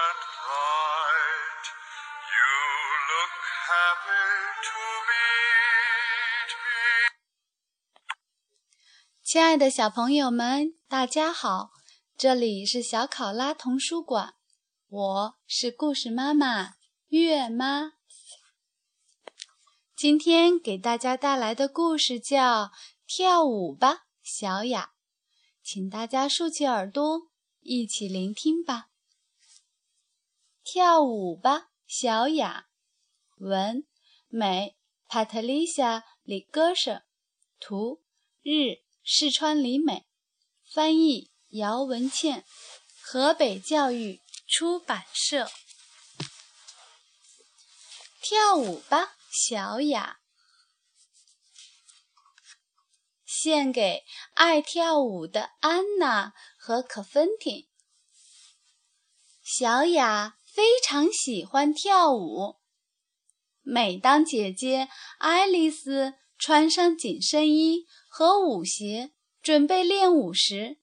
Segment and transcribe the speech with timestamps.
[0.00, 1.66] right
[2.32, 2.56] you
[3.10, 3.32] look
[4.64, 5.28] to me
[9.22, 11.70] 亲爱的小朋友们，大家好，
[12.16, 14.34] 这里是小考拉童书馆，
[14.88, 16.76] 我是故事妈妈
[17.08, 17.92] 月妈。
[19.94, 22.72] 今天给大家带来的故事叫
[23.06, 24.92] 跳舞吧，小雅，
[25.62, 27.28] 请大家竖起耳朵
[27.60, 28.89] 一起聆听吧。
[30.72, 32.68] 跳舞吧，小雅。
[33.38, 33.84] 文
[34.28, 34.76] 美
[35.08, 37.02] 帕特丽夏里戈舍，
[37.58, 38.04] 图
[38.40, 40.06] 日四川里美，
[40.72, 42.44] 翻译姚文倩，
[43.02, 45.50] 河北教育出版社。
[48.22, 50.20] 跳舞吧，小雅。
[53.26, 57.66] 献给爱跳舞的安娜和可芬婷。
[59.42, 62.56] 小雅非常喜欢跳舞。
[63.62, 70.78] 每当姐姐爱丽丝穿上紧身衣和舞鞋准备练舞时，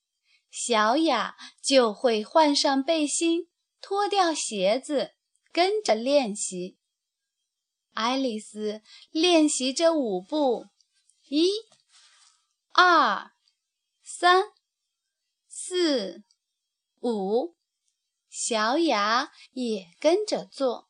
[0.50, 3.50] 小雅就会换上背心，
[3.82, 5.16] 脱掉鞋子，
[5.52, 6.78] 跟着练习。
[7.94, 10.68] 爱丽丝练习着舞步，
[11.28, 11.50] 一、
[12.73, 13.32] 二、
[14.04, 14.44] 三、
[15.48, 16.23] 四、
[17.02, 17.56] 五，
[18.40, 20.90] 小雅也跟着做。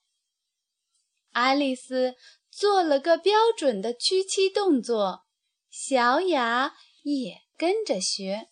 [1.32, 2.16] 爱丽丝
[2.52, 5.24] 做了个标准的屈膝动作，
[5.70, 8.50] 小雅也跟着学。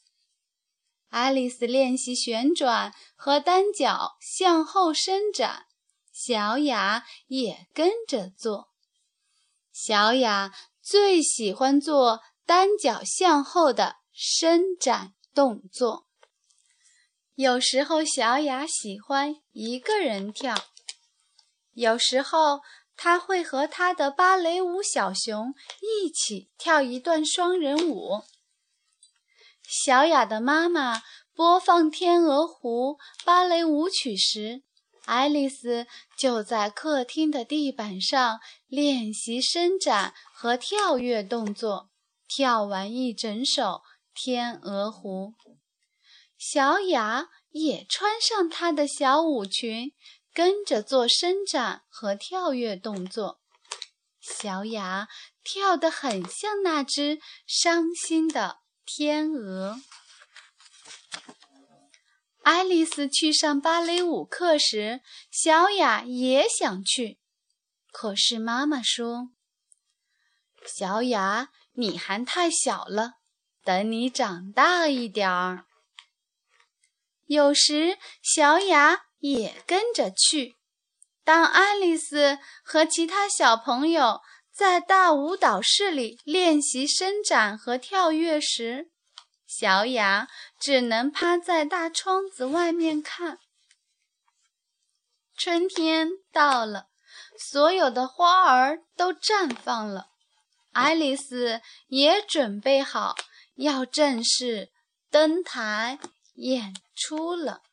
[1.10, 5.66] 爱丽丝练习旋转和单脚向后伸展，
[6.14, 8.70] 小雅也跟着做。
[9.74, 16.08] 小雅最喜欢做单脚向后的伸展动作。
[17.36, 20.56] 有时候，小雅喜欢一个人跳。
[21.74, 22.62] 有时候，
[22.96, 28.22] 她会和她的芭蕾舞小熊一起跳一段双人舞。
[29.68, 31.04] 小雅的妈妈
[31.34, 32.94] 播放《天鹅湖》
[33.26, 34.64] 芭蕾舞曲时，
[35.04, 35.88] 爱丽丝
[36.18, 41.90] 就在客厅的地板上练习伸展和跳跃动作。
[42.30, 43.64] 跳完一整首
[44.14, 45.34] 《天鹅湖》，
[46.38, 49.94] 小雅也穿上她的小舞裙。
[50.34, 53.40] 跟着做伸展和跳跃动作，
[54.20, 55.08] 小雅
[55.46, 59.80] 跳得很像那只伤心的天鹅。
[62.44, 65.00] 爱丽丝去上芭蕾舞课时，
[65.32, 67.18] 小雅也想去，
[67.94, 69.30] 可是妈妈说
[70.68, 73.20] ：“小雅，你还太小了，
[73.64, 75.66] 等你长大一点儿。”
[77.26, 79.04] 有时，小雅。
[79.20, 80.56] 也跟着去。
[81.24, 84.22] 当爱丽丝和其他小朋友
[84.54, 88.92] 在大舞蹈室里练习伸展和跳跃时，
[89.48, 90.28] 小雅
[90.60, 93.40] 只能趴在大窗子外面看。
[95.36, 96.90] 春天到了，
[97.40, 100.10] 所有的花儿都绽放了，
[100.74, 103.16] 爱丽丝也准备好
[103.56, 104.70] 要正式
[105.10, 105.98] 登台
[106.36, 107.64] 演出了。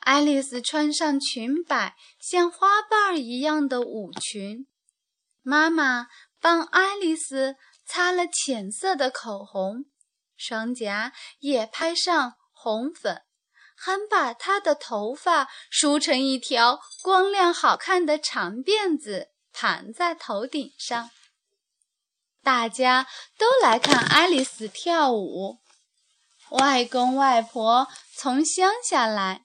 [0.00, 4.66] 爱丽丝穿上裙摆像花瓣一样的舞裙，
[5.42, 6.08] 妈妈
[6.40, 9.86] 帮爱丽丝擦了浅色的口红，
[10.36, 13.22] 双颊也拍上红粉，
[13.74, 21.10] 还把她的头发梳成一条光亮好看的长辫子，盘在头顶上。
[22.42, 25.58] 大家都来看爱丽丝跳舞。
[26.50, 29.44] 外公外婆从乡下来。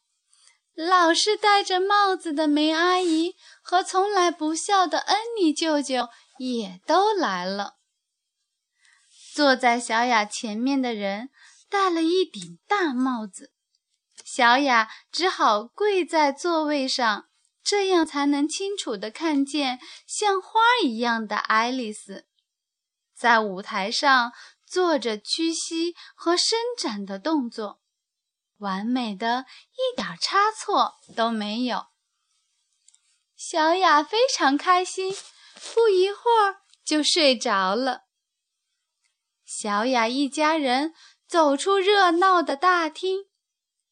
[0.73, 6.07] 老是戴着帽子的梅阿姨和从来不笑的恩妮舅舅
[6.39, 7.75] 也都来了。
[9.33, 11.29] 坐在小雅前面的人
[11.69, 13.51] 戴了一顶大帽子，
[14.23, 17.27] 小雅只好跪在座位上，
[17.63, 22.25] 这样才能清楚地看见像花一样的爱丽丝，
[23.13, 24.31] 在舞台上
[24.71, 27.81] 做着屈膝和伸展的动作。
[28.59, 31.87] 完美的，一点差错都没有。
[33.35, 35.13] 小雅非常开心，
[35.73, 38.03] 不一会儿就睡着了。
[39.43, 40.93] 小雅一家人
[41.27, 43.25] 走出热闹的大厅，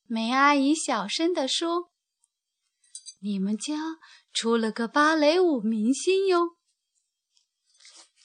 [0.05, 1.91] 梅阿姨小声地说
[3.21, 3.75] ：“你们家
[4.31, 6.55] 出了个芭蕾舞明星哟。”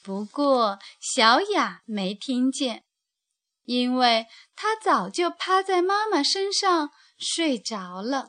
[0.04, 2.84] 不过小雅没听见。
[3.64, 8.28] 因为他早就趴在妈妈身上睡着了。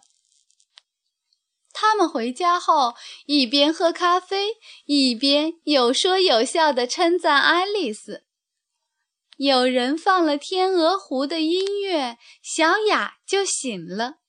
[1.74, 2.94] 他们回家后，
[3.26, 4.52] 一边喝咖啡，
[4.86, 8.24] 一边有说有笑地称赞爱丽丝。
[9.36, 14.20] 有人放了《天鹅湖》的音乐，小雅就醒了。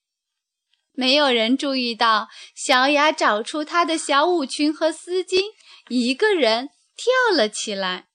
[0.90, 2.26] 没有人注意到，
[2.56, 5.52] 小雅找出她的小舞裙和丝巾，
[5.88, 8.08] 一个人跳了起来。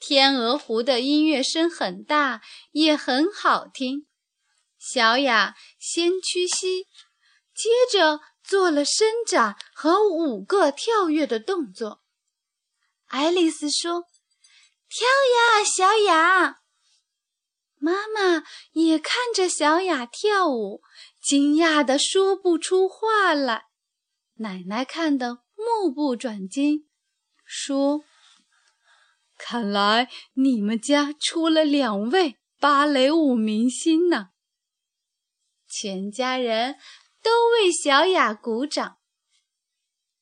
[0.06, 4.06] 《天鹅湖》的音乐声很大，也很好听。
[4.78, 6.86] 小雅先屈膝。
[7.54, 12.02] 接着做了伸展和五个跳跃的动作。
[13.06, 14.06] 爱丽丝说
[14.90, 16.62] ：“跳呀，小雅！”
[17.78, 20.82] 妈妈也看着小雅跳舞，
[21.22, 23.66] 惊讶的说不出话来。
[24.38, 26.88] 奶奶看得目不转睛，
[27.44, 28.04] 说
[29.38, 34.30] ：“看来你们家出了两位芭蕾舞明星呢。”
[35.68, 36.78] 全家人。
[37.24, 38.98] 都为小雅鼓掌。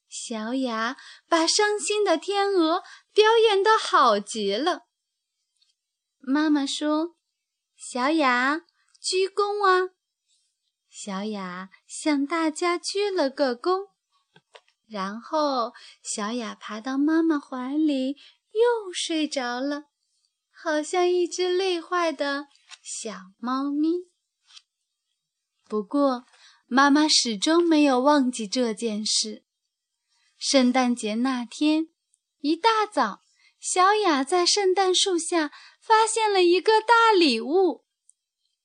[0.08, 0.96] 小雅
[1.26, 4.82] 把伤心的天鹅表演得好极了。
[6.20, 7.16] 妈妈说
[7.76, 8.60] ：“小雅，
[9.00, 9.90] 鞠躬啊！”
[10.88, 13.88] 小雅向大家鞠了个躬，
[14.92, 15.72] 然后
[16.02, 18.18] 小雅爬到妈妈怀里，
[18.52, 19.84] 又睡着了，
[20.50, 22.48] 好像一只累坏的
[22.82, 24.10] 小猫咪。
[25.66, 26.26] 不过，
[26.66, 29.44] 妈妈始终没有忘记这件事。
[30.36, 31.88] 圣诞节那天，
[32.40, 33.22] 一大早，
[33.58, 35.50] 小雅在圣诞树下
[35.80, 37.86] 发现了一个大礼物，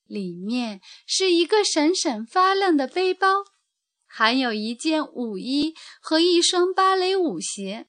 [0.04, 3.46] 里面是一个闪闪发亮的背包，
[4.18, 7.88] 还有一件舞衣和一双芭蕾舞鞋，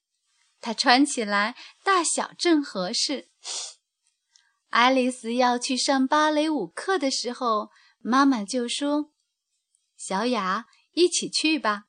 [0.61, 3.31] 它穿起来大小正合适。
[4.69, 7.71] 爱丽丝要去上芭蕾舞课的时候，
[8.01, 9.11] 妈妈就说。
[9.97, 11.85] 小雅，一起去吧。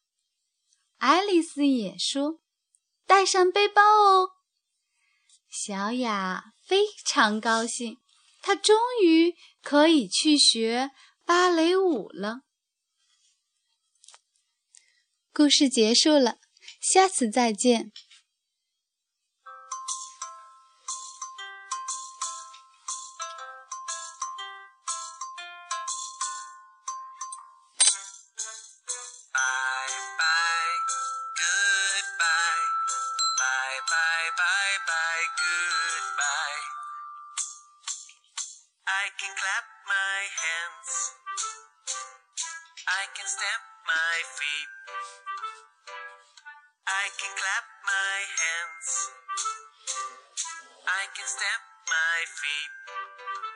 [1.00, 2.39] 爱丽丝也说
[3.06, 4.30] ：“带上背包哦。”
[5.51, 7.97] 小雅非常高兴，
[8.42, 10.92] 她终于可以去学
[11.25, 12.44] 芭蕾舞了。
[15.39, 16.36] 故事结束了，
[16.81, 17.94] 下次再见。
[33.88, 36.63] bye, bye, bye, goodbye.
[38.83, 40.92] I can clap my hands.
[42.88, 44.69] I can stamp my feet.
[46.86, 48.89] I can clap my hands.
[50.86, 53.48] I can stamp my feet.